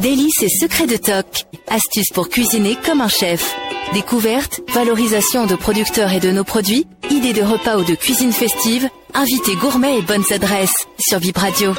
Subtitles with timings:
[0.00, 1.46] Délices et secrets de toc.
[1.68, 3.54] Astuces pour cuisiner comme un chef.
[3.94, 8.88] Découvertes, valorisation de producteurs et de nos produits, idées de repas ou de cuisine festive,
[9.14, 11.74] invités gourmets et bonnes adresses sur Vib Radio.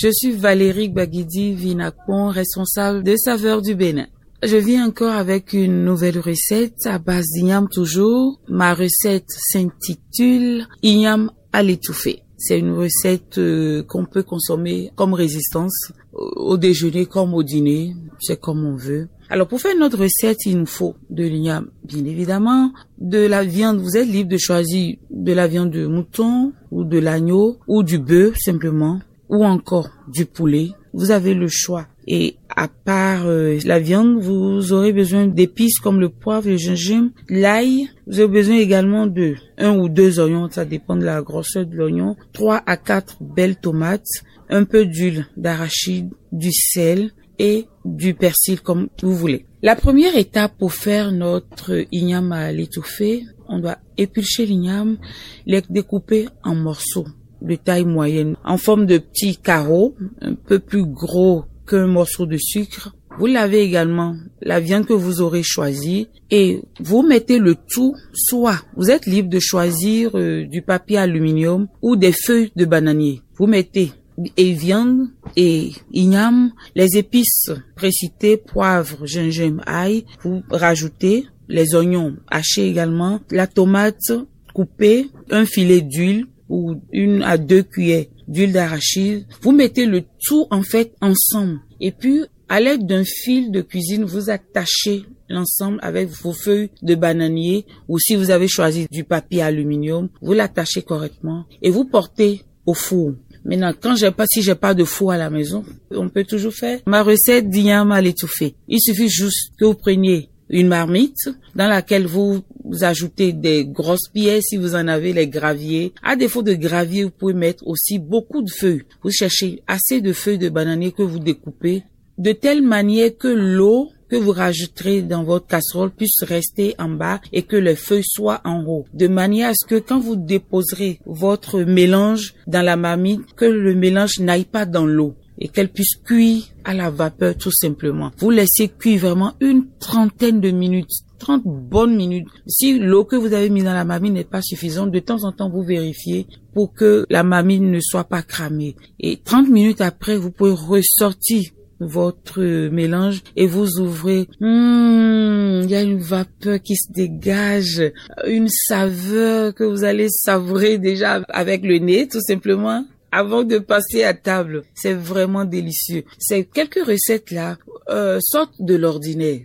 [0.00, 4.06] Je suis Valérie Baguidi Vinacon, responsable de Saveurs du Bénin.
[4.44, 8.40] Je viens encore avec une nouvelle recette à base d'igname toujours.
[8.48, 12.22] Ma recette s'intitule igname à l'étouffée.
[12.38, 18.40] C'est une recette euh, qu'on peut consommer comme résistance au déjeuner comme au dîner, c'est
[18.40, 19.08] comme on veut.
[19.28, 23.78] Alors pour faire notre recette, il nous faut de l'igname, bien évidemment, de la viande.
[23.78, 27.98] Vous êtes libre de choisir de la viande de mouton ou de l'agneau ou du
[27.98, 30.70] bœuf simplement ou encore du poulet.
[30.94, 31.86] Vous avez le choix.
[32.06, 37.10] Et à part euh, la viande, vous aurez besoin d'épices comme le poivre, le gingembre,
[37.28, 37.88] l'ail.
[38.08, 41.76] Vous avez besoin également de un ou deux oignons, ça dépend de la grosseur de
[41.76, 42.16] l'oignon.
[42.32, 44.08] Trois à quatre belles tomates,
[44.50, 49.46] un peu d'huile d'arachide, du sel et du persil comme vous voulez.
[49.62, 54.98] La première étape pour faire notre igname à l'étouffée, on doit éplucher l'igname,
[55.46, 57.06] les découper en morceaux
[57.40, 62.36] de taille moyenne, en forme de petits carreaux, un peu plus gros qu'un morceau de
[62.36, 62.94] sucre.
[63.18, 68.62] Vous lavez également la viande que vous aurez choisie et vous mettez le tout, soit
[68.76, 73.22] vous êtes libre de choisir euh, du papier aluminium ou des feuilles de bananier.
[73.36, 73.92] Vous mettez
[74.36, 82.68] et viande et igname, les épices précitées, poivre, gingembre, ail, vous rajoutez les oignons hachés
[82.68, 84.12] également, la tomate
[84.54, 89.26] coupée, un filet d'huile, ou une à deux cuillères d'huile d'arachide.
[89.42, 91.60] Vous mettez le tout en fait ensemble.
[91.80, 96.94] Et puis, à l'aide d'un fil de cuisine, vous attachez l'ensemble avec vos feuilles de
[96.94, 102.42] bananier ou si vous avez choisi du papier aluminium, vous l'attachez correctement et vous portez
[102.66, 103.12] au four.
[103.44, 106.52] Maintenant, quand j'ai pas, si j'ai pas de four à la maison, on peut toujours
[106.52, 108.54] faire ma recette d'igname à l'étouffée.
[108.66, 112.42] Il suffit juste que vous preniez une marmite dans laquelle vous,
[112.82, 115.92] ajoutez des grosses pièces si vous en avez les graviers.
[116.02, 118.84] À défaut de gravier, vous pouvez mettre aussi beaucoup de feuilles.
[119.02, 121.82] Vous cherchez assez de feuilles de bananier que vous découpez
[122.18, 127.20] de telle manière que l'eau que vous rajouterez dans votre casserole puisse rester en bas
[127.32, 128.86] et que les feuilles soient en haut.
[128.94, 133.74] De manière à ce que quand vous déposerez votre mélange dans la marmite, que le
[133.74, 138.10] mélange n'aille pas dans l'eau et qu'elle puisse cuire à la vapeur tout simplement.
[138.18, 142.28] Vous laissez cuire vraiment une trentaine de minutes 30 bonnes minutes.
[142.46, 145.32] Si l'eau que vous avez mise dans la mamie n'est pas suffisante, de temps en
[145.32, 148.76] temps, vous vérifiez pour que la mamie ne soit pas cramée.
[149.00, 151.42] Et 30 minutes après, vous pouvez ressortir
[151.80, 154.28] votre mélange et vous ouvrez.
[154.40, 157.92] Hmm, il y a une vapeur qui se dégage,
[158.26, 164.04] une saveur que vous allez savourer déjà avec le nez, tout simplement avant de passer
[164.04, 164.62] à table.
[164.74, 166.04] C'est vraiment délicieux.
[166.18, 167.56] Ces quelques recettes là
[167.88, 169.40] euh, sortent de l'ordinaire.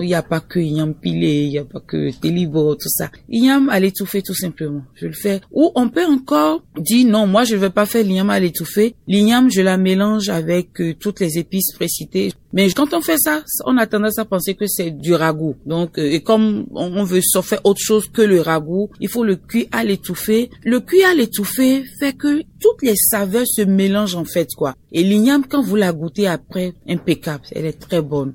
[0.00, 3.10] Il n'y a pas que Ignam pilé, il n'y a pas que Télibo, tout ça.
[3.28, 4.82] Ignam à l'étouffer tout simplement.
[4.94, 5.40] Je le fais.
[5.52, 8.94] Ou on peut encore dire non, moi je ne vais pas faire l'igname à l'étouffer.
[9.06, 12.32] L'igname, je la mélange avec euh, toutes les épices précitées.
[12.52, 15.56] Mais quand on fait ça, on a tendance à penser que c'est du ragoût.
[15.66, 19.36] Donc, euh, et comme on veut faire autre chose que le ragoût, il faut le
[19.36, 20.50] cuire à l'étouffer.
[20.64, 24.74] Le cuire à l'étouffer fait que toutes les saveurs se mélangent en fait quoi.
[24.92, 27.44] Et l'igname, quand vous la goûtez après, impeccable.
[27.52, 28.34] Elle est très bonne.